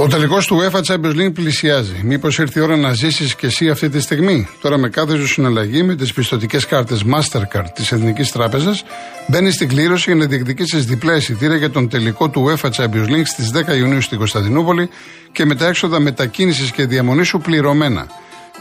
[0.00, 2.00] Ο τελικός του UEFA Champions League πλησιάζει.
[2.04, 5.26] Μήπως ήρθε η ώρα να ζήσεις και εσύ αυτή τη στιγμή; Τώρα, με κάθε σου
[5.26, 8.84] συναλλαγή με τις πιστοτικές κάρτες Mastercard της Εθνικής Τράπεζας,
[9.26, 13.24] μπαίνει στην κλήρωση για να διεκδικήσεις διπλά εισιτήρια για τον τελικό του UEFA Champions League
[13.24, 14.88] στις 10 Ιουνίου στην Κωνσταντινούπολη
[15.32, 18.06] και με τα έξοδα μετακίνησης και διαμονή σου πληρωμένα.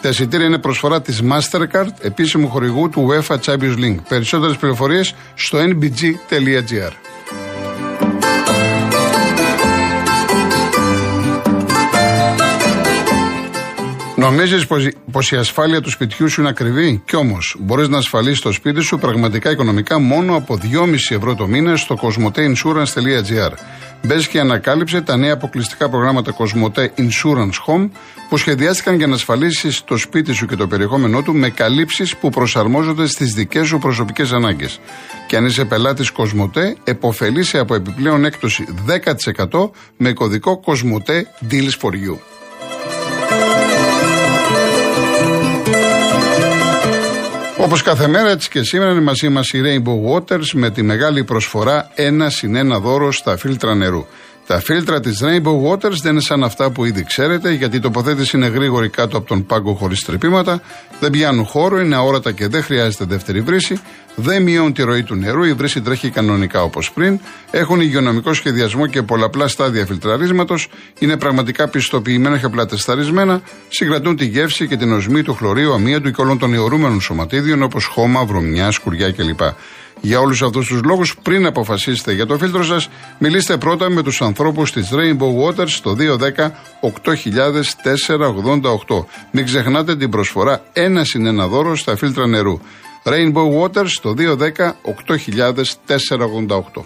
[0.02, 4.00] Τα εισιτήρια είναι προσφορά της Mastercard, επίσημου χορηγού του UEFA Champions League.
[4.10, 6.92] Περισσότερες πληροφορίες στο nbg.gr.
[14.28, 14.68] Νομίζεις
[15.12, 18.82] πως η ασφάλεια του σπιτιού σου είναι ακριβή, κι όμως μπορείς να ασφαλίσεις το σπίτι
[18.82, 23.52] σου πραγματικά οικονομικά μόνο από 2,5 ευρώ το μήνα στο cosmoteinsurance.gr.
[24.04, 27.90] Μπες και ανακάλυψε τα νέα αποκλειστικά προγράμματα Cosmote Insurance Home
[28.30, 32.30] που σχεδιάστηκαν για να ασφαλίσεις το σπίτι σου και το περιεχόμενό του με καλύψεις που
[32.30, 34.80] προσαρμόζονται στις δικές σου προσωπικές ανάγκες.
[35.28, 41.92] Και αν είσαι πελάτης Cosmote, εποφελείσαι από επιπλέον έκπτωση 10% με κωδικό Cosmote Deals for
[41.92, 42.37] You.
[47.68, 51.24] Όπως κάθε μέρα, έτσι και σήμερα είναι μαζί μας η Rainbow Waters με τη μεγάλη
[51.24, 54.06] προσφορά ένα συν ένα δώρο στα φίλτρα νερού.
[54.48, 58.38] Τα φίλτρα της Rainbow Waters δεν είναι σαν αυτά που ήδη ξέρετε, γιατί η τοποθέτηση
[58.38, 60.62] είναι γρήγορη κάτω από τον πάγκο χωρίς τρυπήματα,
[61.00, 63.80] δεν πιάνουν χώρο, είναι αόρατα και δεν χρειάζεται δεύτερη βρύση,
[64.16, 67.20] δεν μειώνουν τη ροή του νερού, η βρύση τρέχει κανονικά όπως πριν,
[67.52, 70.68] έχουν υγειονομικό σχεδιασμό και πολλαπλά στάδια φιλτραρίσματος,
[71.00, 76.12] είναι πραγματικά πιστοποιημένα και απλά τεσταρισμένα, συγκρατούν τη γεύση και την οσμή του χλωρίου, αμύαντου
[76.12, 79.40] και όλων των ιωρούμενων σωματίδιων όπως χώμα, βρωμιά, σκουριά κλπ.
[80.02, 84.22] Για όλους αυτούς τους λόγους, πριν αποφασίσετε για το φίλτρο σας, μιλήστε πρώτα με τους
[84.22, 89.06] ανθρώπους της Rainbow Waters στο 210 800488.
[89.32, 92.60] Μην ξεχνάτε την προσφορά ένα συν ένα δώρο στα φίλτρα νερού.
[93.04, 96.86] Rainbow Waters στο 210 800488.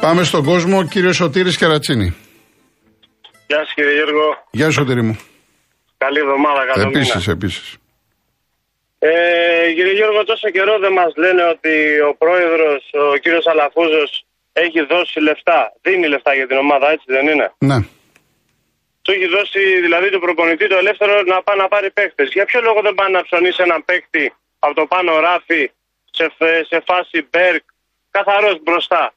[0.00, 2.14] Πάμε στον κόσμο, κύριος Σωτήρης Κερατσίνη.
[3.46, 4.46] Γεια σας κύριε Γιώργο.
[4.50, 5.18] Γεια σου Σωτήρη μου.
[5.98, 7.79] Καλή εβδομάδα, καλό Επίσης, επίσης.
[9.02, 11.74] Ε, κύριε Γιώργο, τόσο καιρό δεν μας λένε ότι
[12.10, 14.10] ο πρόεδρος, ο κύριος Αλαφούζος,
[14.52, 15.60] έχει δώσει λεφτά.
[15.82, 17.78] Δίνει λεφτά για την ομάδα, έτσι δεν είναι; Ναι.
[19.02, 22.22] Του έχει δώσει δηλαδή το προπονητή το ελεύθερο να πάει να πάρει παίχτε.
[22.36, 24.24] Για ποιο λόγο δεν πάει να ψωνίσει έναν παίχτη
[24.58, 25.62] από το πάνω ράφι
[26.10, 26.24] σε,
[26.70, 27.64] σε φάση Μπέρκ,
[28.10, 29.14] καθαρός μπροστά;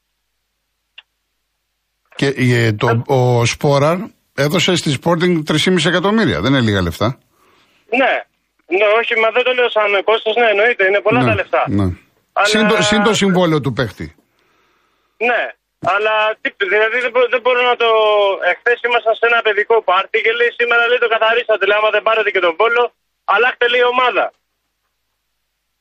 [2.16, 3.98] Και ε, το, ο Σπόραρ
[4.36, 6.42] έδωσε στη Sporting 3,5 εκατομμύρια.
[6.42, 7.18] Δεν είναι λίγα λεφτά.
[8.02, 8.14] Ναι,
[8.78, 11.64] ναι, όχι, μα δεν το λέω σαν κόστος, ναι, εννοείται, είναι πολλά ναι, τα λεφτά.
[11.68, 11.88] Ναι.
[12.34, 12.48] Αλλά...
[12.54, 14.16] Συν, το, συν το συμβόλαιο του παίχτη.
[15.28, 15.42] Ναι,
[15.94, 17.90] αλλά τι, δηλαδή δεν, μπο, δεν μπορώ να το.
[18.52, 21.66] Εχθές ήμασταν σε ένα παιδικό πάρτι και λέει σήμερα λέει το καθαρίσατε.
[21.66, 22.84] Λέει άμα δεν πάρετε και τον πόλο,
[23.34, 24.26] αλλάχτε λέει ομάδα.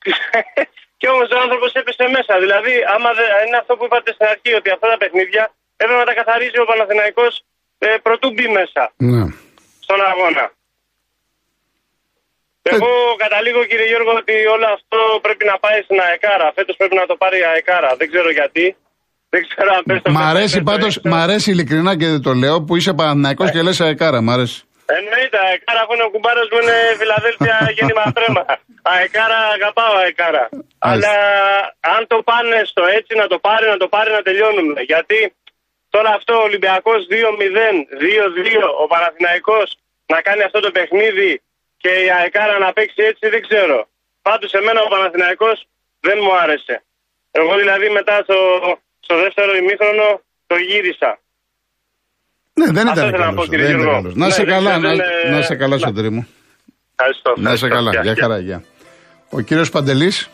[1.01, 2.33] και όμως ο άνθρωπος έπεσε μέσα.
[2.45, 5.43] Δηλαδή, άμα δεν, είναι αυτό που είπατε στην αρχή, ότι αυτά τα παιχνίδια
[5.77, 7.33] έπρεπε να τα καθαρίζει ο Παναθηναϊκός
[7.79, 9.25] ε, πρωτού μπει μέσα Ναι.
[9.85, 10.45] στον αγώνα.
[12.63, 16.53] Εγώ καταλήγω κύριε Γιώργο ότι όλο αυτό πρέπει να πάει στην ΑΕΚΑΡΑ.
[16.57, 17.91] Φέτος πρέπει να το πάρει η ΑΕΚΑΡΑ.
[17.99, 18.77] Δεν ξέρω γιατί.
[19.33, 21.01] Δεν ξέρω αν πες το Μ' πες το αρέσει πες το πάντω, έξω.
[21.05, 24.21] μ' αρέσει ειλικρινά και δεν το λέω που είσαι Παναθηναϊκός και λες αεκάρα.
[24.27, 24.59] Μ' αρέσει.
[24.99, 28.45] Εννοείται, αεκάρα αφού είναι ο κουμπάρος μου είναι Φιλαδέλφια γέννημα τρέμα.
[28.95, 30.45] Αεκάρα αγαπάω αεκάρα.
[30.91, 31.15] Αλλά
[31.95, 34.81] αν το πάνε στο έτσι να το πάρει, να το πάρει να τελειώνουμε.
[34.93, 35.19] Γιατί
[35.95, 37.15] τώρα αυτό ο Ολυμπιακός 2-0,
[38.03, 39.69] 2-2, ο Παναθηναϊκός
[40.13, 41.31] να κάνει αυτό το παιχνίδι
[41.83, 43.79] και η αεκάρα να παίξει έτσι δεν ξέρω.
[44.23, 45.59] Πάντως εμένα ο Παναθηναϊκός
[46.07, 46.77] δεν μου άρεσε.
[47.31, 48.37] Εγώ δηλαδή μετά στο,
[49.07, 50.07] στο δεύτερο ημίχρονο
[50.51, 51.11] το γύρισα.
[52.55, 54.01] Ναι, δεν Αυτό ήταν ήθελα να πω, καλός, κύριε δεν ήταν Γιώργο.
[54.03, 54.15] καλός.
[54.21, 56.27] Να Ναι, σε δεν καλά, ξέρω, να, δεν, ε, να σε καλά, να- Σωτήρη μου.
[56.97, 57.33] Ευχαριστώ.
[57.37, 57.69] Να σε ευχαριστώ.
[57.77, 57.91] καλά.
[57.91, 58.23] Γεια, Γεια γεια.
[58.23, 58.65] χαρά, γεια.
[59.31, 60.29] Ο κύριος Παντελής.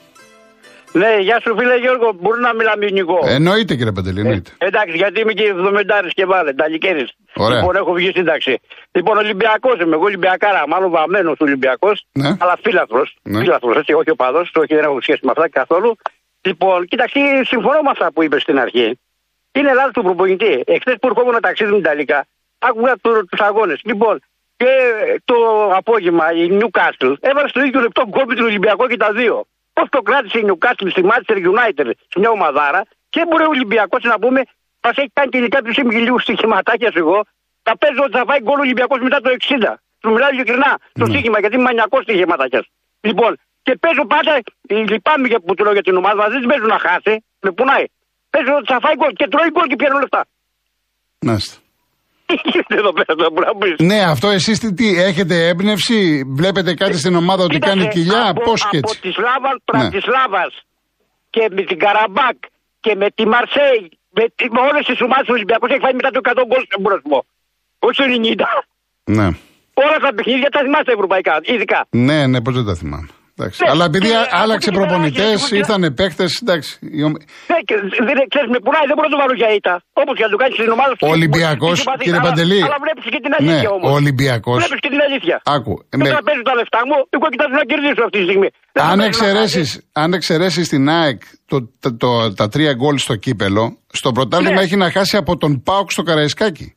[0.93, 3.19] Ναι, γεια σου φίλε Γιώργο, μπορεί να μιλάμε ελληνικό.
[3.27, 4.51] Εννοείται κύριε Παντελή, εννοείται.
[4.59, 7.09] Ε, εντάξει, γιατί είμαι και 70 και βάλε, ταλικέρι.
[7.35, 7.59] Ωραία.
[7.59, 8.61] Λοιπόν, έχω βγει σύνταξη.
[8.93, 12.29] Λοιπόν, Ολυμπιακός είμαι, εγώ Ολυμπιακάρα, μάλλον βαμμένος Ολυμπιακός, Ναι.
[12.41, 13.17] αλλά φίλαθρος.
[13.23, 13.39] Ναι.
[13.39, 15.97] Φίλαθρος, έτσι, όχι οπαδό, όχι δεν έχω σχέση με αυτά καθόλου.
[16.41, 18.99] Λοιπόν, κοίταξε, συμφωνώ με αυτά που είπες στην αρχή.
[19.53, 20.63] Είναι λάθος του προπονητή.
[20.67, 22.27] Εχθές που ερχόμουν να ταξίδι με την Ιταλικά,
[22.59, 22.95] άκουγα
[23.31, 23.81] τους αγώνες.
[23.85, 24.21] Λοιπόν,
[24.57, 24.67] και
[25.25, 25.35] το
[25.77, 29.47] απόγευμα η Newcastle έβαλε στο ίδιο λεπτό γκολ με τον Ολυμπιακό και τα δύο.
[29.79, 34.03] Πώ το κράτησε η Newcastle στη Manchester United, σε μια ομαδάρα, και μπορεί ο Ολυμπιακός
[34.03, 34.41] να πούμε,
[34.83, 37.21] μας έχει κάνει τελικά του λίγο στοιχηματάκια σου εγώ.
[37.63, 39.75] Θα παίζω ότι θα φάει γκολ ο Ολυμπιακός μετά το 60.
[40.01, 42.67] Του μιλάω ειλικρινά το στοίχημα, γιατί είμαι μανιακός στοιχηματάκιας.
[43.01, 44.33] Λοιπόν, και παίζω πάντα,
[44.67, 47.51] ε, λυπάμαι για που του λέω για την ομάδα, μας δεν παίζω να χάσει, με
[47.53, 47.85] πουνάει.
[48.31, 50.27] Παίζω ότι θα φάει γκολ και τρώει γκολ και πιάνω λεφτά.
[51.27, 51.57] Μάλιστα.
[52.29, 53.75] Τι γίνεται εδώ πέρα τώρα, μπορεί να πεις.
[53.91, 55.99] Ναι, αυτό εσείς τι, τι, έχετε έμπνευση,
[56.41, 59.01] βλέπετε κάτι στην ομάδα ότι Κοίταξε, κάνει κοιλιά, από, πώς και Από έτσι.
[59.05, 59.91] τη Σλάβα, Ναι.
[59.95, 60.53] τη Σλάβας
[61.35, 62.37] και με την Καραμπάκ
[62.85, 63.83] και με τη Μαρσέη
[64.17, 64.25] Με,
[64.57, 67.01] με όλες τις ομάδες του Ολυμπιακούς έχει φάει μετά το 100 γκολ, δεν μπορώ να
[67.05, 67.19] σου πω.
[67.87, 68.51] Όχι το 90.
[69.19, 69.27] Ναι.
[69.85, 71.81] Όλα τα παιχνίδια τα θυμάστε ευρωπαϊκά, ειδικά.
[72.09, 73.09] Ναι, ναι, πώς δεν τα θυμάμαι.
[73.39, 73.59] Εντάξει.
[73.65, 76.25] Ναι, Αλλά επειδή και α- από άλλαξε εκεί πέρα προπονητές, έχει- ήρθαν παίχτε.
[76.43, 76.71] Εντάξει.
[76.99, 77.19] η ομ-
[77.51, 77.75] Ναι, και
[78.09, 79.75] δεν ξέρεις, με πουλάει, δεν μπορώ να το βάλω για ήττα.
[80.03, 81.05] Όπως και να το κάνεις στην ομάδα σου.
[81.09, 82.61] Ο Ολυμπιακός, Είσαι συμπαθής, κύριε αλλά- Παντελή.
[82.69, 83.89] Αλλά βλέπεις και την Ναι, αλήθεια όμως.
[83.91, 84.57] ο Ολυμπιακός.
[84.61, 85.37] Βλέπεις και την αλήθεια.
[85.57, 85.73] Άκου.
[85.91, 88.49] Και με- Όταν παίζουν τα λεφτά μου, εγώ κοιτάζω να κερδίσω αυτή τη στιγμή.
[88.75, 89.63] Δεν αν θα παίρνω εξαιρέσει
[90.03, 91.21] αν εξαιρέσεις την ΑΕΚ
[91.51, 93.65] το, το, το- τα τρία γκολ στο κύπελο,
[94.01, 94.67] στο πρωτάθλημα Ναι.
[94.67, 96.69] έχει να χάσει από τον Πάουκ στο Καραϊσκάκι.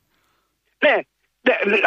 [0.85, 1.01] Ναι, ναι,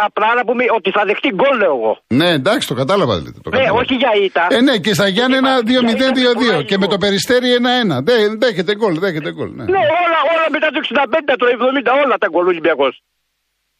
[0.08, 1.92] απλά να πούμε ότι θα δεχτεί γκολ, λέω εγώ.
[2.20, 3.38] Ναι, εντάξει, το κατάλαβα δηλαδή.
[3.40, 3.80] Το Ναι, κατάλαβα.
[3.82, 4.42] όχι για ήττα.
[4.56, 6.92] Ε, ναι, και στα Γιάννενα Για ήττα 2-0-2-2 πουλάει και με λίγο.
[6.94, 7.98] το περιστέρι 1-1.
[8.08, 9.50] Δε, δέχεται γκολ, δέχεται γκολ.
[9.58, 9.64] Ναι.
[9.74, 12.94] Ναι, όλα, όλα μετά το 65, το 70, όλα τα γκολ Ολυμπιακός.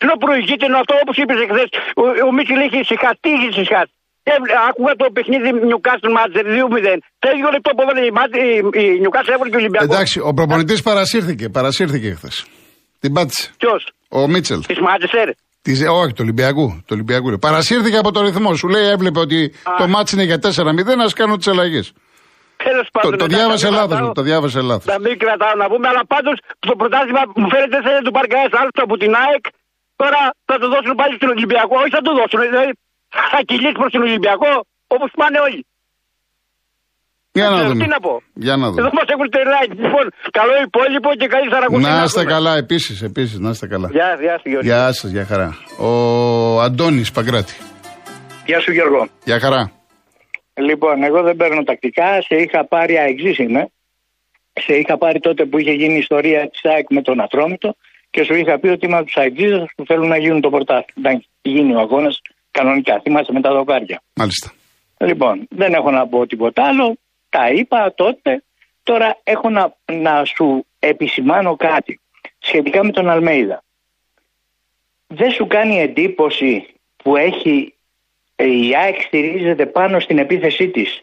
[0.02, 1.68] Ενώ προηγείται είναι αυτό όπως είπες εχθές,
[2.02, 3.18] ο, ο Μίτσελ είχε ησυχάσει.
[3.24, 3.92] Τι είχε ησυχάσει.
[4.34, 6.98] Έβλε- Άκουγα το παιχνίδι Νιουκάστρο Μάτζερ 2-0.
[7.22, 8.48] Το ίδιο λεπτό που έβαλε η, Μάτ- η,
[8.84, 9.88] η Νιουκάστρο έβαλε και ο Ολυμπιακός.
[9.94, 12.30] Εντάξει, ο προπονητής παρασύρθηκε, παρασύρθηκε χθε.
[13.00, 13.50] Την πάτησε.
[13.62, 14.60] Ποιος, Ο Μίτσελ.
[14.66, 15.28] της Μάτζερ.
[15.64, 16.66] Της, ε, όχι, του Ολυμπιακού.
[16.86, 17.26] Του Ολυμπιακού.
[17.32, 17.38] λέει.
[17.48, 18.50] Παρασύρθηκε από το ρυθμό.
[18.60, 19.40] Σου λέει, έβλεπε ότι
[19.78, 21.86] το μάτς είναι για 4-0, ας κάνω τις αλλαγές.
[22.66, 23.10] Τέλος Το, πάντων.
[23.18, 23.94] το εντάξει, διάβασε να μην λάθος.
[23.96, 24.84] κρατάω- Το διάβασε λάθος.
[24.92, 26.36] Να μην κρατάω να πούμε, αλλά πάντως
[26.68, 29.44] το πρωτάθλημα μου φαίνεται δεν του πάρει κανένας άλλος από την ΑΕΚ.
[30.00, 31.74] Τώρα θα το δώσουν πάλι στον Ολυμπιακό.
[31.82, 32.38] Όχι, θα το δώσουν.
[32.50, 32.70] Δηλαδή,
[33.32, 34.50] θα κυλήσει προς τον Ολυμπιακό
[34.94, 35.60] όπως πάνε όλοι.
[37.38, 37.84] Για να Ε, δούμε.
[37.84, 38.22] Τι να πω.
[38.34, 38.90] Για να Εδώ δούμε.
[38.98, 39.66] μας έχουν τρελάει.
[39.84, 40.04] Λοιπόν,
[40.38, 41.90] καλό υπόλοιπο και καλή Σαρακοστή.
[41.90, 43.88] Να είστε καλά, επίσης, επίσης, να είστε καλά.
[43.92, 44.66] Γεια, γεια σου Γιώργο.
[44.68, 45.48] Γεια σας, για χαρά.
[45.78, 45.90] Ο
[46.60, 47.54] Αντώνης Παγκράτη.
[48.46, 49.08] Γεια σου Γιώργο.
[49.24, 49.70] Για χαρά.
[50.68, 53.62] Λοιπόν, εγώ δεν παίρνω τακτικά, σε είχα πάρει αεξής είμαι.
[54.64, 57.74] Σε είχα πάρει τότε που είχε γίνει η ιστορία της ΑΕΚ με τον Ατρόμητο
[58.10, 61.10] και σου είχα πει ότι είμαι από τους αεξίδε που θέλουν να γίνουν το πορτάθλημα.
[61.10, 62.20] Να γίνει ο αγώνας
[62.50, 63.00] κανονικά.
[63.02, 64.02] Θυμάσαι με τα δοκάρια.
[64.14, 64.52] Μάλιστα.
[64.98, 66.96] Λοιπόν, δεν έχω να πω τίποτα άλλο.
[67.34, 68.42] Τα είπα τότε.
[68.82, 72.00] Τώρα έχω να, να σου επισημάνω κάτι
[72.38, 73.62] σχετικά με τον Αλμέιδα.
[75.06, 76.66] Δεν σου κάνει εντύπωση
[76.96, 77.74] που έχει
[78.36, 81.02] ε, η ΑΕΚ στηρίζεται πάνω στην επίθεσή της.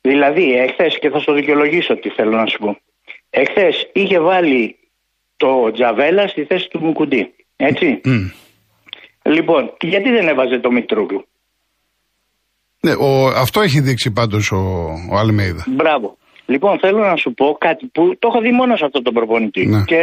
[0.00, 2.78] Δηλαδή, εχθές, και θα σου δικαιολογήσω τι θέλω να σου πω.
[3.30, 4.78] Εχθές είχε βάλει
[5.36, 7.34] το Τζαβέλα στη θέση του Μουκουντή.
[7.56, 8.00] Έτσι.
[8.04, 8.30] Μμ.
[9.22, 11.26] Λοιπόν, γιατί δεν έβαζε το Μητρούγλου;
[12.86, 14.56] Ναι, ο, αυτό έχει δείξει πάντως ο,
[15.12, 15.64] ο Αλμέιδα.
[15.68, 16.16] Μπράβο.
[16.46, 19.66] Λοιπόν, θέλω να σου πω κάτι που το έχω δει μόνος σε αυτόν τον προπονητή.
[19.66, 19.82] Ναι.
[19.84, 20.00] Και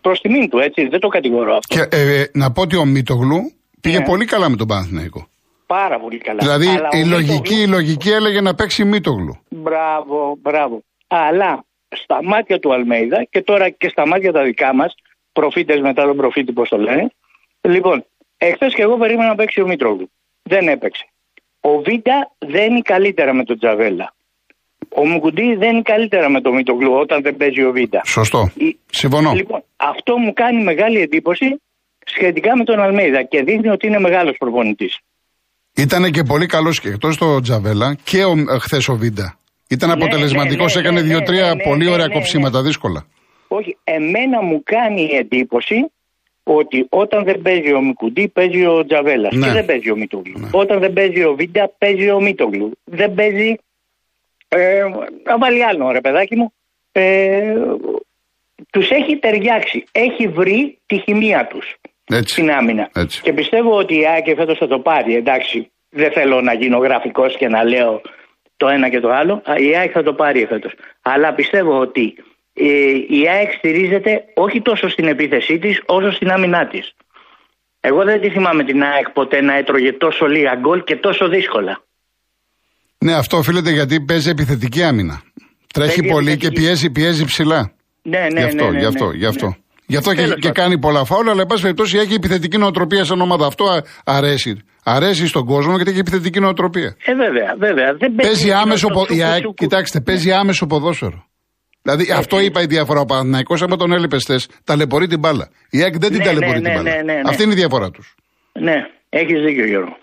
[0.00, 0.88] προς τιμήν του, έτσι.
[0.88, 1.74] Δεν το κατηγορώ αυτό.
[1.88, 4.04] Και ε, να πω ότι ο Μίτογλου πήγε Ναι.
[4.04, 5.28] πολύ καλά με τον Παναθηναϊκό.
[5.66, 6.38] Πάρα πολύ καλά.
[6.40, 9.38] Δηλαδή Αλλά ο η λογική, Μίτογλου- η λογική έλεγε να παίξει Μίτογλου.
[9.48, 10.82] Μπράβο, μπράβο.
[11.06, 14.94] Αλλά στα μάτια του Αλμέιδα και τώρα και στα μάτια τα δικά μας,
[15.32, 17.10] προφήτες μετά τον προφήτη, πώς το λένε.
[17.60, 18.04] Λοιπόν,
[18.36, 20.10] εχθές και εγώ περίμενα να παίξει ο Μήτρογλου.
[20.42, 21.04] Δεν έπαιξε.
[21.60, 24.14] Ο Βίντα δεν είναι καλύτερα με τον Τζαβέλα.
[24.94, 28.00] Ο Μουκουντή δεν είναι καλύτερα με τον Μήτρογλου όταν δεν παίζει ο Βίντα.
[28.04, 28.50] Σωστό.
[28.56, 29.32] Η- Συμφωνώ.
[29.32, 31.60] Λοιπόν, αυτό μου κάνει μεγάλη εντύπωση
[32.06, 34.98] σχετικά με τον Αλμέιδα και δείχνει ότι είναι μεγάλος προπονητής.
[35.76, 39.38] Ήταν και πολύ καλός και εκτός το Τζαβέλα και ο, χθες ο Βίντα.
[39.68, 42.62] Ήταν Ναι, αποτελεσματικός, ναι, ναι, έκανε ναι, δύο-τρία ναι, ναι, πολύ ναι, ωραία ναι, κοψίματα
[42.62, 43.06] δύσκολα.
[43.48, 45.90] Όχι, εμένα μου κάνει εντύπωση
[46.42, 49.46] ότι όταν δεν παίζει ο Μικουντή παίζει ο Τζαβέλα Ναι.
[49.46, 50.48] και δεν παίζει ο Μητόγλου.
[50.52, 52.70] Όταν δεν παίζει ο Βίντα παίζει ο Μητόγλου.
[52.84, 53.54] Δεν παίζει.
[54.48, 54.82] Ε,
[55.24, 56.52] να βάλει άλλο ρε παιδάκι μου.
[56.92, 57.54] Ε,
[58.70, 59.84] τους έχει ταιριάξει.
[59.92, 61.74] Έχει βρει τη χημεία τους
[62.12, 62.32] Έτσι.
[62.32, 62.90] στην άμυνα.
[62.94, 63.22] Έτσι.
[63.22, 65.14] Και πιστεύω ότι η ΑΕΚ φέτος θα το πάρει.
[65.14, 68.00] Εντάξει, δεν θέλω να γίνω γραφικός και να λέω
[68.56, 69.42] το ένα και το άλλο.
[69.44, 70.72] Α, Η ΑΕΚ θα το πάρει φέτος.
[71.02, 72.22] Αλλά πιστεύω ότι ε,
[73.18, 76.92] η ΑΕΚ στηρίζεται όχι τόσο στην επίθεσή της, όσο στην άμυνά της.
[77.80, 81.82] Εγώ δεν τη θυμάμαι την ΑΕΚ ποτέ να έτρωγε τόσο λίγα γκολ και τόσο δύσκολα.
[82.98, 85.22] Ναι, αυτό οφείλεται γιατί παίζει επιθετική άμυνα.
[85.74, 86.60] Τρέχει Παίζει πολύ και επιθετική.
[86.60, 87.72] πιέζει, πιέζει ψηλά.
[88.02, 89.46] Ναι, ναι, γι' αυτό, ναι, ναι, γι' αυτό, ναι, γι' αυτό.
[89.46, 89.52] ναι.
[89.86, 90.52] Γι' αυτό και, Τέλος και πάντων.
[90.62, 93.46] κάνει πολλά φάουλα, αλλά εν πάση περιπτώσει έχει επιθετική νοοτροπία σαν ομάδα.
[93.46, 94.56] Αυτό α- αρέσει.
[94.84, 96.96] Αρέσει στον κόσμο γιατί έχει επιθετική νοοτροπία.
[97.04, 97.94] Ε, βέβαια, βέβαια.
[97.98, 99.54] Δεν Παίζει άμεσο το πο- σούκου, η ΑΕΚ, σούκου.
[99.54, 101.24] Κοιτάξτε, παίζει άμεσο ποδόσφαιρο.
[101.82, 103.00] Δηλαδή αυτό είπα η διαφορά.
[103.00, 105.48] Ο Παναθηναϊκός άμα τον έλειπες χθε, ταλαιπωρεί την μπάλα.
[105.70, 106.90] Η ΑΕΚ δεν την Ναι, ταλαιπωρεί ναι, την ναι, μπάλα.
[106.96, 107.20] ναι, ναι, ναι.
[107.28, 108.14] Αυτή είναι η διαφορά τους.
[108.52, 108.74] Ναι,
[109.08, 109.96] έχεις δίκιο Γιώργο.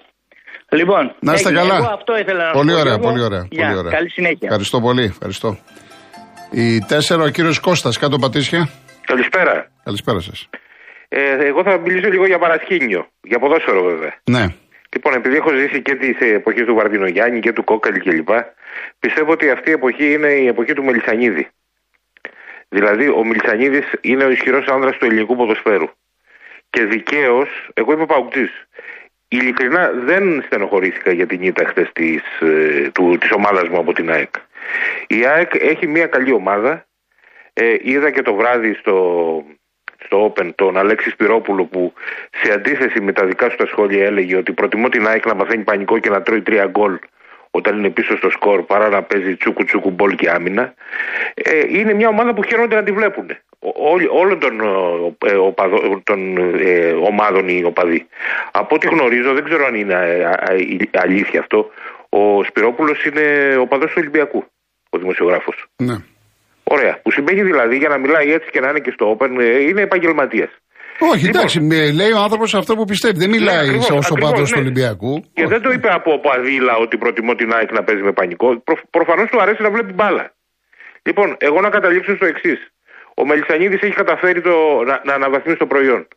[0.71, 1.63] Λοιπόν, Να είστε έγινε.
[1.63, 1.75] καλά.
[1.77, 3.09] Εγώ αυτό ήθελα να σου Πολύ πω, ωραία, Γιώργο.
[3.11, 3.47] πολύ ωραία.
[3.49, 3.91] Γεια, πολύ ωραία.
[3.91, 4.39] Καλή συνέχεια.
[4.41, 5.03] Ευχαριστώ πολύ.
[5.03, 5.57] Ευχαριστώ.
[6.51, 8.69] Η τέσσερα, ο κύριος Κώστας, κάτω πατήσια.
[9.05, 9.71] Καλησπέρα.
[9.83, 10.49] Καλησπέρα σας.
[11.09, 11.19] Ε,
[11.49, 13.07] εγώ θα μιλήσω λίγο για παρασκήνιο.
[13.21, 14.13] Για ποδόσφαιρο βέβαια.
[14.23, 14.45] Ναι.
[14.93, 18.29] Λοιπόν, επειδή έχω ζήσει και τις εποχές του Βαρδινογιάννη και του Κόκαλη κλπ.,
[18.99, 21.47] πιστεύω ότι αυτή η εποχή είναι η εποχή του Μελισανίδη.
[22.69, 25.89] Δηλαδή, ο Μελισανίδη είναι ο ισχυρός άνδρας του ελληνικού ποδοσφαίρου.
[26.69, 28.49] Και δικαίως, εγώ είμαι παουκτή.
[29.27, 32.21] Ειλικρινά δεν στενοχωρήθηκα για την ήττα χθες της
[33.19, 34.35] της ομάδας μου από την ΑΕΚ.
[35.07, 36.85] Η ΑΕΚ έχει μια καλή ομάδα.
[37.53, 39.43] Ε, είδα και το βράδυ στο,
[40.05, 41.93] στο Open τον Αλέξης Σπυρόπουλο που
[42.43, 45.63] σε αντίθεση με τα δικά σου τα σχόλια έλεγε ότι προτιμώ την ΑΕΚ να μαθαίνει
[45.63, 46.99] πανικό και να τρώει τρία γκολ
[47.51, 50.73] όταν είναι πίσω στο σκορ παρά να παίζει τσούκου τσούκου μπολ και άμυνα.
[51.33, 53.27] Ε, είναι μια ομάδα που χαίρονται να τη βλέπουν.
[54.11, 54.59] Όλων των,
[55.25, 58.07] ε, οπαδο, των ε, ομάδων οι οπαδοί.
[58.51, 61.71] Από ό,τι γνωρίζω, δεν ξέρω αν είναι ε, αλήθεια αυτό,
[62.09, 64.45] ο Σπυρόπουλος είναι οπαδός του Ολυμπιακού,
[64.89, 65.65] ο δημοσιογράφος.
[65.77, 65.95] Ναι.
[66.63, 66.99] Ωραία.
[67.01, 69.81] Που σημαίνει δηλαδή για να μιλάει έτσι και να είναι και στο Open ε, είναι
[69.81, 70.49] επαγγελματίας.
[70.99, 71.57] Όχι, λοιπόν, εντάξει,
[72.01, 73.17] λέει ο άνθρωπος αυτό που πιστεύει.
[73.17, 75.13] Δεν μιλάει ναι, ω οπαδό του Ολυμπιακού.
[75.33, 78.47] Και δεν το είπε από παδίλα ότι προτιμώ την ΑΕΚ να παίζει με πανικό.
[78.67, 80.25] Προ, Προφανώς του αρέσει να βλέπει μπάλα.
[81.07, 82.59] Λοιπόν, εγώ να καταλήξω στο εξής.
[83.15, 86.07] Ο Μελισανίδης έχει καταφέρει το, να, να αναβαθμίσει το προϊόν.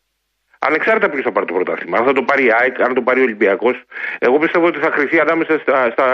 [0.58, 1.98] Ανεξάρτητα ποιος θα πάρει το πρωτάθλημα.
[1.98, 3.76] Αν θα το πάρει η ΑΕΚ, αν το πάρει ο Ολυμπιακός,
[4.18, 6.06] εγώ πιστεύω ότι θα χρηθεί ανάμεσα στα, στα,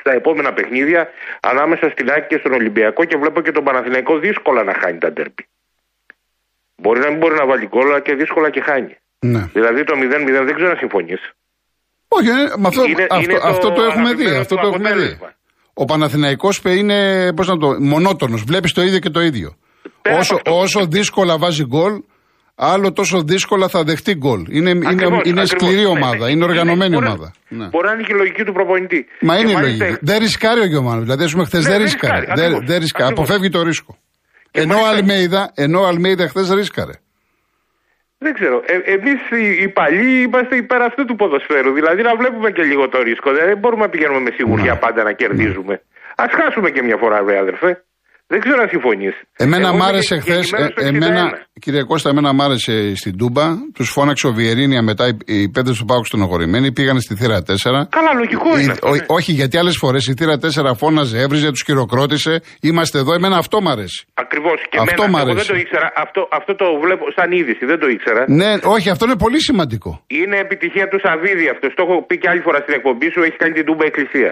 [0.00, 1.08] στα επόμενα παιχνίδια
[1.40, 5.12] ανάμεσα στην ΑΕΚ και στον Ολυμπιακό και βλέπω και τον Παναθηναϊκό δύσκολα να χάνει τα
[5.12, 5.46] τέρπη.
[6.82, 8.94] Μπορεί να μην μπορεί να βάλει κόλλα και δύσκολα και χάνει.
[9.18, 9.42] Ναι.
[9.52, 11.20] Δηλαδή το 0-0 δεν ξέρω να συμφωνείς.
[12.08, 12.32] Όχι, ε,
[12.66, 14.26] αυτό, είναι, αυτό, είναι αυτό, το, έχουμε δει.
[14.26, 15.18] Αυτό το έχουμε δει.
[15.74, 18.42] Ο Παναθηναϊκός είναι πώς να το, μονότονος.
[18.42, 19.56] Βλέπεις το ίδιο και το ίδιο.
[20.18, 21.92] όσο, όσο δύσκολα βάζει γκολ,
[22.54, 24.44] άλλο τόσο δύσκολα θα δεχτεί γκολ.
[24.48, 27.32] Είναι, ακριβώς, είναι, είναι ακριβώς, σκληρή ομάδα, είναι οργανωμένη είναι, ομάδα.
[27.48, 27.68] Μπορεί, ναι.
[27.68, 29.06] μπορεί να είναι και η λογική του προπονητή.
[29.20, 29.96] Μα είναι η λογική.
[30.00, 31.00] Δεν ρισκάρει ο Γιωμάνο.
[31.00, 32.26] Δηλαδή, ας πούμε, χθες ναι, δεν ρισκάρει.
[32.64, 33.12] Δεν ρισκάρει.
[33.12, 33.98] Αποφεύγει το ρίσκο.
[34.50, 36.92] Ενώ ο Αλμέιδα, ενώ Αλμέιδα χθες ρίσκαρε.
[38.18, 38.62] Δεν ξέρω.
[38.66, 41.72] Ε, Εμείς οι, οι παλιοί είμαστε υπέρ αυτού του ποδοσφαίρου.
[41.72, 43.32] Δηλαδή να βλέπουμε και λίγο το ρίσκο.
[43.32, 44.78] Δεν μπορούμε να πηγαίνουμε με σιγουριά ναι.
[44.78, 45.72] πάντα να κερδίζουμε.
[45.72, 46.24] Ναι.
[46.24, 47.84] Α χάσουμε και μια φορά, βέβαια, αδερφέ.
[48.32, 49.14] Δεν ξέρω αν συμφωνείς.
[49.36, 50.52] Εμένα μ' άρεσε χθες.
[50.52, 51.22] Ε, εμένα,
[51.60, 52.56] κύριε Κώστα, εμένα μ' άρεε
[52.94, 53.46] στην Τούμπα.
[53.74, 56.72] Τους φώναξε ο Βιερίνια μετά οι, οι πέντε του Πάουξ στενοχωρημένοι.
[56.72, 57.42] Πήγαν στη θύρα 4.
[57.96, 58.72] Καλά, λογικό είναι.
[58.72, 58.98] αυτό, ναι.
[59.06, 60.36] Όχι, γιατί άλλες φορές η θύρα
[60.70, 62.40] 4 φώναζε, έβριζε, τους χειροκρότησε.
[62.60, 63.14] Είμαστε εδώ.
[63.14, 64.06] Εμένα αυτό μ' αρέσει.
[64.14, 64.58] Ακριβώς.
[64.70, 65.92] Και αυτό εμένα, εγώ δεν το ήξερα.
[65.96, 67.64] Αυτό, αυτό το βλέπω σαν είδηση.
[67.64, 68.24] Δεν το ήξερα.
[68.28, 70.04] Ναι, όχι, αυτό είναι πολύ σημαντικό.
[70.06, 71.66] Είναι επιτυχία του Σαββίδη αυτό.
[71.74, 73.20] Το έχω πει και άλλη φορά στην εκπομπή σου.
[73.22, 74.30] Έχει κάνει την Τούμπα Εκκλησία.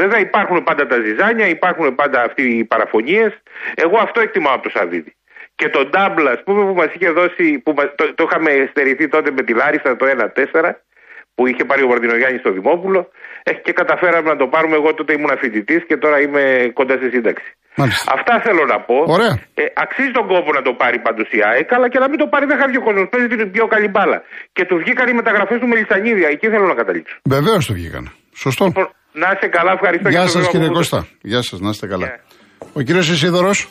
[0.00, 3.30] Βέβαια υπάρχουν πάντα τα ζυζάνια, υπάρχουν πάντα αυτοί οι παραφωνίες.
[3.74, 5.12] Εγώ αυτό εκτιμάω από το Σαββίδι.
[5.54, 9.30] Και τον Ντάμπλ, ας πούμε, που μας είχε δώσει, που το, το είχαμε στερηθεί τότε
[9.36, 10.70] με τη Λάρισα το 1-4,
[11.34, 13.00] που είχε πάρει ο Βαρδινογιάννη στο Δημόπουλο,
[13.42, 14.74] έχει και καταφέραμε να το πάρουμε.
[14.80, 17.48] Εγώ τότε ήμουν φοιτητής και τώρα είμαι κοντά στη σύνταξη.
[17.76, 18.12] Μάλιστα.
[18.16, 18.96] Αυτά θέλω να πω.
[19.16, 19.34] Ωραία.
[19.54, 22.26] Ε, αξίζει τον κόπο να το πάρει πάντως η ΑΕΚ, αλλά και να μην το
[22.32, 23.08] πάρει δεν χάρη ο κόσμος.
[23.12, 24.22] Παίζει την πιο καλή μπάλα.
[24.52, 26.28] Και τους βγήκαν οι μεταγραφές του Μελισανίδια.
[26.28, 27.16] Εκεί θέλω να καταλήξω.
[27.24, 28.04] Βεβαίως τους βγήκαν.
[28.44, 28.64] Σωστό.
[28.64, 30.08] Λοιπόν, να είστε καλά, ευχαριστώ.
[30.08, 31.08] Γεια σας κύριε Κώστα.
[31.22, 32.06] Γεια σας, να είστε καλά.
[32.06, 32.66] Yeah.
[32.72, 33.68] Ο κύριος Ισίδωρος.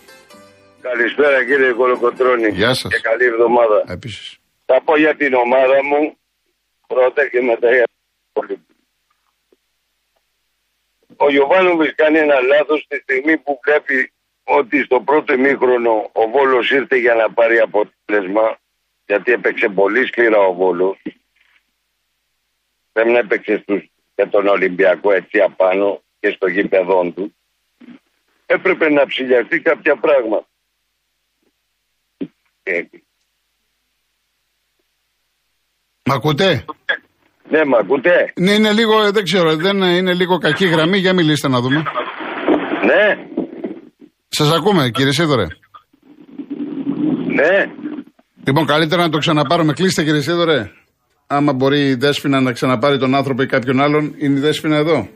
[0.82, 2.50] Καλησπέρα κύριε Κολοκοτρόνη.
[2.50, 2.92] Γεια σας.
[2.94, 3.84] Και καλή εβδομάδα.
[3.88, 4.38] Επίσης.
[4.66, 6.18] Θα πω για την ομάδα μου
[6.88, 7.86] πρώτα και μετά για
[11.16, 16.72] Ο Γιωβάνοβης κάνει ένα λάθος τη στιγμή που βλέπει ότι στο πρώτο ημίχρονο ο Βόλος
[16.72, 18.58] ήρθε για να πάρει αποτέλεσμα
[19.06, 21.02] γιατί έπαιξε πολύ σκληρά ο Βόλος.
[22.92, 23.91] Πρέπει να έπαιξε στους
[24.22, 27.36] και τον Ολυμπιακό έτσι απάνω και στο γήπεδό του,
[28.46, 30.46] έπρεπε να ψηλιαστεί κάποια πράγματα.
[36.06, 36.66] Μ' ακούτε;
[37.50, 40.98] Ναι, μ' ακούτε; Ναι, είναι λίγο, δεν ξέρω, δεν είναι λίγο κακή γραμμή.
[40.98, 41.84] Για μιλήστε να δούμε.
[42.90, 43.28] Ναι.
[44.28, 45.46] Σας ακούμε, κύριε Σίδωρε.
[47.28, 47.66] Ναι.
[48.48, 49.74] Λοιπόν, καλύτερα να το ξαναπάρουμε.
[49.74, 50.72] Κλείστε, κύριε Σίδωρε.
[51.34, 55.08] Άμα μπορεί η Δέσποινα να ξαναπάρει τον άνθρωπο ή κάποιον άλλον, είναι η Δέσποινα εδώ.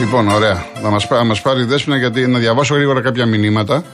[0.00, 0.66] Λοιπόν, ωραία.
[0.82, 3.84] Θα μας, μας πάρει η Δέσποινα γιατί να διαβάσω γρήγορα κάποια μηνύματα.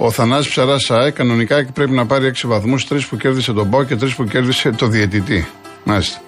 [0.00, 3.84] Ο Θανάσης Ψαράς ΣΑΕ κανονικά πρέπει να πάρει 6 βαθμούς, 3 που κέρδισε τον Πάο
[3.84, 5.48] και 3 που κέρδισε το διαιτητή.
[5.84, 6.20] Μάλιστα.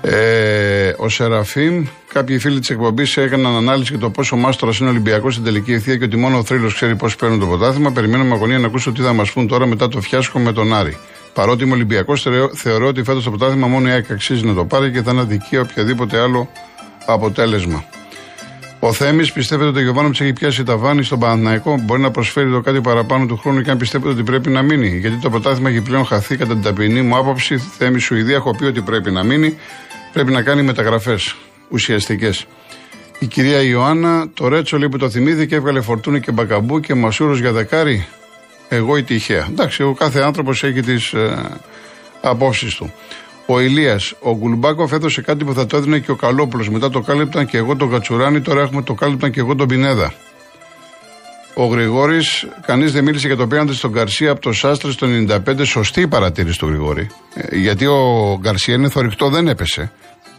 [0.00, 4.92] Ε, ο Σεραφείμ, κάποιοι φίλοι της εκπομπής έκαναν ανάλυση για το πόσο μάστορας είναι ο
[4.92, 7.92] Ολυμπιακός στην τελική ευθεία και ότι μόνο ο θρύλος ξέρει πώς παίρνουν το ποτάθλημα.
[7.92, 10.74] Περιμένω με αγωνία να ακούσω τι θα μας πούν τώρα μετά το φιάσκο με τον
[10.74, 10.96] Άρη.
[11.32, 14.90] Παρότι είμαι Ολυμπιακός, θεωρώ ότι φέτος το ποτάθλημα μόνο η ΑΕΚ αξίζει να το πάρει
[14.90, 16.50] και θα είναι αδικία οποιαδήποτε άλλο
[17.06, 17.84] αποτέλεσμα.
[18.86, 22.50] Ο Θέμη πιστεύετε ότι ο Γιωβάνο έχει πιάσει τα βάνη στον Παναθηναϊκό; Μπορεί να προσφέρει
[22.50, 25.68] το κάτι παραπάνω του χρόνου και αν πιστεύετε ότι πρέπει να μείνει; Γιατί το πρωτάθλημα
[25.68, 27.56] έχει πλέον χαθεί κατά την ταπεινή μου άποψη.
[27.56, 29.58] Θέμη Σουηδία έχω πει ότι πρέπει να μείνει.
[30.12, 31.36] Πρέπει να κάνει μεταγραφές
[31.68, 32.46] ουσιαστικές.
[33.18, 37.40] Η κυρία Ιωάννα, το Ρέτσο λέει που το θυμήθηκε, έβγαλε φορτούνη και μπακαμπού και μασούρος
[37.40, 38.06] για δεκάρι.
[38.68, 39.46] Εγώ η τυχαία.
[39.50, 41.50] Εντάξει, ο κάθε άνθρωπος έχει τις ε,
[42.20, 42.92] απόψεις του.
[43.46, 46.68] Ο Ηλίας, ο Γκουλμπάκοφ έδωσε κάτι που θα το έδινε και ο Καλόπουλος.
[46.70, 50.12] Μετά το κάλυπταν και εγώ τον Κατσουράνη, τώρα έχουμε το κάλυπταν και εγώ τον Πινέδα.
[51.54, 55.06] Ο Γρηγόρης, κανείς δεν μίλησε για το πέναντι στον Γκαρσία από το Σάστρε στο
[55.46, 55.64] 95.
[55.64, 57.10] Σωστή η παρατήρηση του Γρηγόρη.
[57.34, 59.92] Ε, γιατί ο Γκαρσία είναι θορυκτό, δεν έπεσε.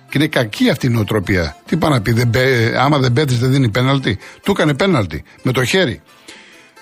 [0.09, 1.55] Και είναι κακή αυτή η νοοτροπία.
[1.65, 2.29] Τι πάει να πει, δεν,
[2.77, 4.17] άμα δεν πέτει δεν δίνει πέναλτι.
[4.43, 6.01] Του έκανε πέναλτι με το χέρι.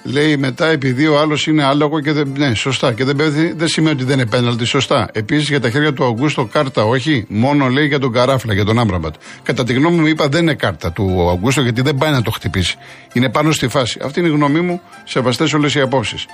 [0.03, 2.33] Λέει μετά, επειδή ο άλλος είναι άλογο και δεν.
[2.37, 2.93] Ναι, σωστά.
[2.93, 3.17] Και δεν,
[3.55, 5.09] δεν σημαίνει ότι δεν είναι πέναλτι, σωστά.
[5.11, 7.25] Επίσης για τα χέρια του Αγκούστο κάρτα, όχι.
[7.29, 9.13] Μόνο λέει για τον Καράφλα, για τον Άμπραμπατ.
[9.43, 12.31] Κατά τη γνώμη μου, είπα δεν είναι κάρτα του Αγκούστο, γιατί δεν πάει να το
[12.31, 12.75] χτυπήσει.
[13.13, 13.99] Είναι πάνω στη φάση.
[14.03, 14.81] Αυτή είναι η γνώμη μου.
[15.03, 16.25] Σεβαστές όλες οι απόψεις.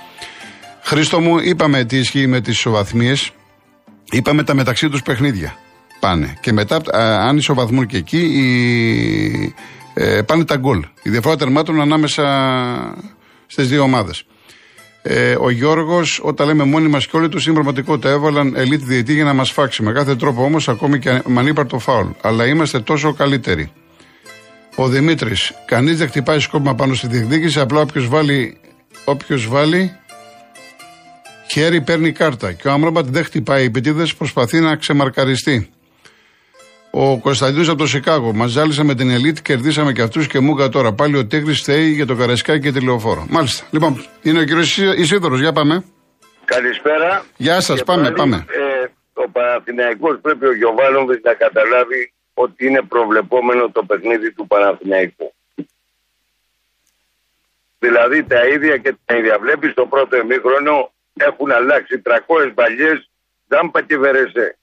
[0.82, 3.30] Χρήστο μου, είπαμε τι ισχύει με τις ισοβαθμίες.
[4.10, 5.54] Είπαμε τα μεταξύ τους παιχνίδια.
[6.00, 6.36] Πάνε.
[6.40, 6.80] Και μετά,
[7.28, 9.54] αν ισοβαθμούν και εκεί, οι,
[9.94, 10.84] ε, πάνε τα γκολ.
[11.02, 12.24] Η διαφορά τερμάτων ανάμεσα
[13.50, 14.24] στις δύο ομάδες.
[15.02, 19.12] Ε, ο Γιώργος, όταν λέμε μόνοι μας και όλοι του, στην πραγματικότητα έβαλαν ελίτ διαιτή
[19.12, 19.82] για να μας φάξει.
[19.82, 22.08] Με κάθε τρόπο όμως, ακόμη και με το φάουλ.
[22.20, 23.72] Αλλά είμαστε τόσο καλύτεροι.
[24.74, 27.60] Ο Δημήτρης, κανείς δεν χτυπάει σκόπιμα πάνω στη διεκδίκηση.
[27.60, 28.60] Απλά όποιος βάλει,
[29.04, 29.92] όποιος βάλει
[31.50, 32.52] χέρι παίρνει κάρτα.
[32.52, 35.70] Και ο Άμραμπατ δεν χτυπάει επιτίδε, προσπαθεί να ξεμαρκαριστεί.
[36.90, 38.32] Ο Κωνσταντίνος από το Σικάγο.
[38.32, 40.92] Μας ζάλισα με την Ελίτ, κερδίσαμε και αυτούς και μούγκα τώρα.
[40.92, 43.26] Πάλι ο Τίγρης θέει για το Καρασκάκι και τη Λεωφόρο.
[43.30, 43.66] Μάλιστα.
[43.70, 45.40] Λοιπόν, είναι ο κύριος Ισίδωρος.
[45.40, 45.84] Για πάμε.
[46.44, 47.24] Καλησπέρα.
[47.36, 48.36] Γεια σας, πάμε, πάμε.
[48.36, 55.34] Ε, ο Παναθηναϊκός πρέπει ο Γιωβάνοβιτς να καταλάβει ότι είναι προβλεπόμενο το παιχνίδι του Παναθηναϊκού.
[57.78, 59.38] Δηλαδή τα ίδια και τα ίδια.
[59.38, 62.92] Βλέπεις το πρώτο εμίχρονο έχουν αλλάξει 300 παλιέ,
[63.48, 64.58] Τζάμπα και Βερεσέ.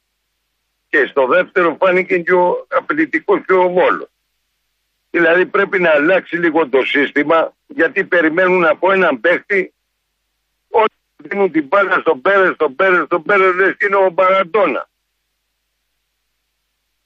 [0.89, 4.09] Και στο δεύτερο φάνηκε και ο απαιτητικός και ο Βόλος.
[5.09, 9.73] Δηλαδή πρέπει να αλλάξει λίγο το σύστημα γιατί περιμένουν από έναν παίχτη
[10.69, 14.89] ότι δίνουν την μπάλα στον Πέρες, στον Πέρες, στον Πέρες, λες και είναι ο Μπαρατόνα.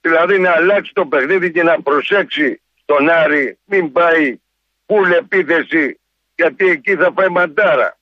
[0.02, 4.40] Δηλαδή να αλλάξει το παιχνίδι και να προσέξει τον Άρη, μην πάει
[4.86, 6.00] πουλ επίθεση,
[6.36, 7.98] γιατί εκεί θα πάει μαντάρα.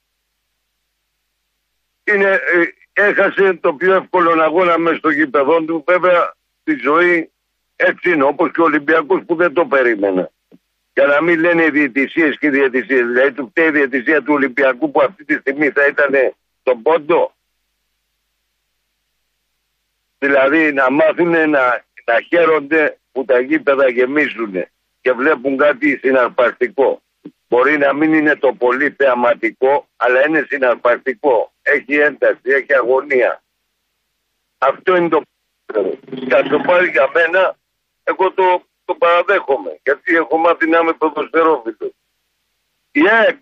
[2.03, 5.83] Είναι, ε, έχασε το πιο εύκολο αγώνα μέσα στο γήπεδο του.
[5.87, 7.31] Βέβαια, στη ζωή
[7.75, 10.31] έτσι είναι, όπως και ο Ολυμπιακός που δεν το περίμενα.
[10.93, 13.05] Για να μην λένε οι διαιτησίες και οι διαιτησίες.
[13.05, 17.33] Δηλαδή, του φταίει η διαιτησία του Ολυμπιακού που αυτή τη στιγμή θα ήταν στον πόντο.
[20.17, 24.53] Δηλαδή, να μάθουν να, να χαίρονται που τα γήπεδα γεμίζουν
[25.01, 27.01] και βλέπουν κάτι συναρπαστικό.
[27.47, 31.51] Μπορεί να μην είναι το πολύ θεαματικό, αλλά είναι συναρπαστικό.
[31.73, 33.43] Έχει ένταση, έχει αγωνία.
[34.57, 35.21] Αυτό είναι το
[36.29, 37.57] Θα το πάρει για μένα,
[38.03, 39.79] εγώ το, το παραδέχομαι.
[39.83, 41.91] Γιατί έχω μάθει να είμαι ποδοσφαιρόφιλος.
[42.91, 43.37] Η ΑΕΚ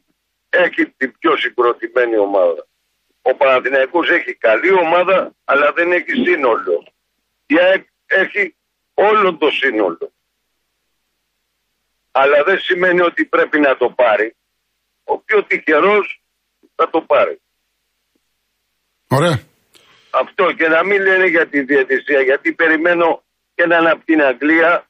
[0.50, 2.68] έχει την πιο συγκροτημένη ομάδα.
[3.22, 6.88] Ο Παναθηναϊκός έχει καλή ομάδα, αλλά δεν έχει σύνολο.
[7.46, 8.56] Η ΑΕΚ έχει
[8.94, 10.12] όλο το σύνολο
[12.20, 14.36] αλλά δεν σημαίνει ότι πρέπει να το πάρει.
[15.04, 16.22] Ο πιο τυχερός
[16.76, 17.42] θα το πάρει.
[19.08, 19.40] Ωραία.
[20.22, 23.24] Αυτό και να μην λένε για τη διαιτησία, γιατί περιμένω
[23.56, 24.88] έναν από την Αγγλία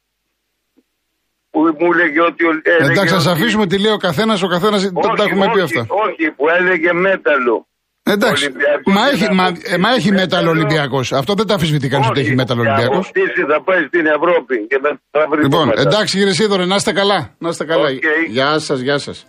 [1.52, 2.44] που μου έλεγε ότι.
[2.80, 5.86] Εντάξει, ας αφήσουμε τι λέει ο καθένας, ο καθένας τα έχουμε πει αυτά.
[5.90, 7.68] Όχι, που έλεγε μέταλλο.
[8.04, 8.52] Εντάξει.
[8.86, 11.14] Μα έχει, μα, ε, μα έχει μέταλλο Ολυμπιακός.
[11.14, 13.12] Αυτό δεν τα αφισβητεί κανείς ότι έχει μέταλλο Ολυμπιακός.
[13.48, 14.80] θα πάει στην Ευρώπη και
[15.12, 17.36] θα βρει Λοιπόν, εντάξει κύριε Σίδωρε, να είστε καλά.
[17.38, 17.90] Να είστε καλά.
[18.30, 19.26] Γεια σας, γεια σας.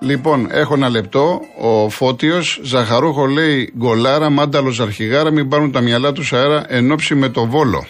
[0.00, 1.40] Λοιπόν, έχω ένα λεπτό.
[1.60, 7.28] Ο Φώτιος Ζαχαρούχο λέει γκολάρα, μάνταλος αρχηγάρα, μην πάρουν τα μυαλά τους αέρα ενόψει με
[7.28, 7.86] το βόλο.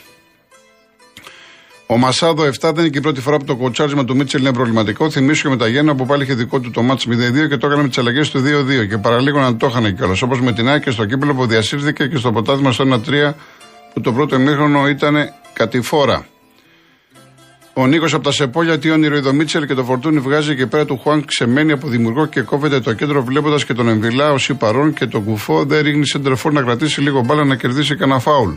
[1.87, 4.53] Ο Μασάδο 7 δεν είναι και η πρώτη φορά που το κοτσάρισμα του Μίτσελ είναι
[4.53, 5.11] προβληματικό.
[5.11, 7.67] Θυμίσω και με τα Γέννα που πάλι είχε δικό του το μάτς 0-2 και το
[7.67, 8.89] έκανε με τις αλλαγές του 2-2.
[8.89, 10.23] Και παραλίγο να το είχαν κιόλας.
[10.23, 13.35] Όπως με την Άκη στο κύπελο που διασύρθηκε και στο ποτάθημα στο 1-3
[13.95, 15.17] που το πρώτο εμίχρονο ήταν
[15.53, 16.27] κατηφόρα.
[17.81, 20.85] Ο Νίκος από τα Σεπόλια, τι όνειρο είδο Μίτσελ και το φορτούνι βγάζει και πέρα
[20.85, 24.93] του Χουάν ξεμένει από δημιουργό και κόβεται το κέντρο βλέποντας και τον Εμβιλά ω παρόν
[24.93, 28.53] και τον κουφό δεν ρίχνει σέντερφορ να κρατήσει λίγο μπάλα να κερδίσει κανένα φάουλ.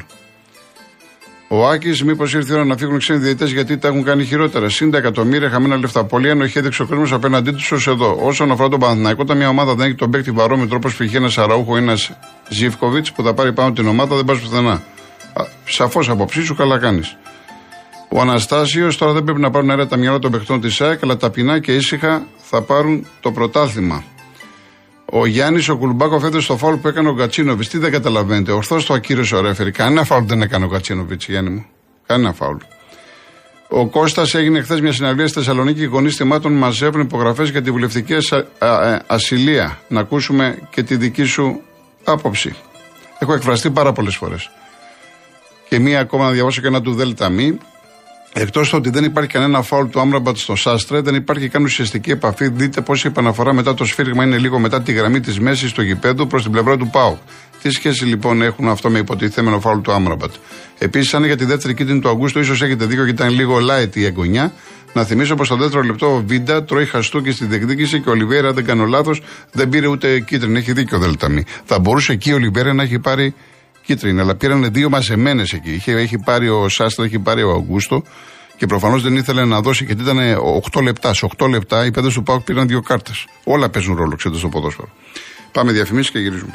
[1.47, 4.69] Ο Άκης, μήπως ήρθε η ώρα να φύγουν ξένοι διαιτητές γιατί τα έχουν κάνει χειρότερα.
[4.69, 6.03] Συν τα εκατομμύρια χαμένα λεφτά.
[6.03, 8.17] Πολύ ενοχή έδειξε ο κόσμος απέναντί τους ως εδώ.
[8.21, 11.13] Όσον αφορά τον Παναθηναϊκό, όταν μια ομάδα δεν έχει τον παίκτη βαρόμετρο όπω π.χ.
[11.13, 12.12] ένας Αραούχο ή ένας
[12.49, 14.84] Ζήφκοβιτς που θα πάρει πάνω την ομάδα, δεν πας πουθενά.
[15.65, 17.15] Σαφώς απόψη σου, καλά κάνεις.
[18.13, 21.17] Ο Αναστάσιος τώρα δεν πρέπει να πάρουν αέρα τα μυαλά των παιχτών της ΑΕΚ, αλλά
[21.17, 24.04] ταπεινά και ήσυχα θα πάρουν το πρωτάθλημα.
[25.06, 27.69] Ο Γιάννης ο Κουλμπάκοφ έδωσε το φάουλ που έκανε ο Γκατσίνοβιτς.
[27.69, 28.52] Τι δεν καταλαβαίνετε.
[28.52, 29.71] Ορθώς το ακύρωσε ο Ρέφερη.
[29.71, 31.65] Κανένα φάουλ δεν έκανε ο Γκατσίνοβιτς, Γιάννη μου.
[32.06, 32.58] Κανένα φάουλ.
[33.67, 35.82] Ο Κώστας έγινε χθες μια συναυλία στη Θεσσαλονίκη.
[35.82, 38.13] Οι γονείς θυμάτων μαζεύουν υπογραφές για τη βουλευτική
[39.08, 39.80] ασυλία.
[39.88, 41.62] Να ακούσουμε και τη δική σου
[42.04, 42.56] άποψη.
[43.19, 44.52] Έχω εκφραστεί πάρα πολλές φορές.
[45.69, 47.58] Και μία ακόμα να διαβάσω και ένα του Δέλτα Μη.
[48.34, 52.48] Εκτός ότι δεν υπάρχει κανένα φάουλ του Άμραμπατ στο Σάστρε, δεν υπάρχει καν ουσιαστική επαφή.
[52.48, 55.82] Δείτε πώς η επαναφορά μετά το σφύριγμα είναι λίγο μετά τη γραμμή της μέσης στο
[55.82, 57.20] γηπέδου προς την πλευρά του Πάου.
[57.62, 60.32] Τι σχέση λοιπόν έχουν αυτό με υποτιθέμενο φάουλ του Άμραμπατ;
[60.78, 63.96] Επίσης, αν για τη δεύτερη κίτρινη του Αγκούστου, ίσως έχετε δίκιο και ήταν λίγο light
[63.96, 64.54] η εγγονιά.
[64.94, 68.54] Να θυμίσω πως στο δεύτερο λεπτό ο Βίντα τρώει χαστούκι στη διεκδίκηση και ο Ολιβέρα,
[68.54, 70.58] δεν κάνω λάθος, δεν πήρε ούτε κίτρινη.
[70.58, 71.44] Έχει δίκιο ο Δελταμή.
[71.65, 73.34] Θα μπορούσε εκεί ο Ολιβέρα να έχει πάρει
[73.84, 75.72] κίτρινη, αλλά πήραν δύο μαζεμένες εκεί.
[75.72, 78.04] Είχε, έχει πάρει ο Σάστρα, έχει πάρει ο Αγκούστο
[78.58, 80.17] και προφανώς δεν ήθελε να δώσει γιατί ήταν
[80.72, 81.13] 8 λεπτά.
[81.13, 83.26] Σε 8 λεπτά οι παίδε του Πάουκ πήραν δύο κάρτες.
[83.44, 84.89] Όλα παίζουν ρόλο, ξέρετε, στο ποδόσφαιρο.
[85.52, 86.54] Πάμε διαφημίσεις και γυρίζουμε.